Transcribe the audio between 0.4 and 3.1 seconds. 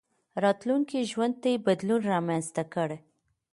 راتلونکي ژوند ته بدلون رامنځته کړئ.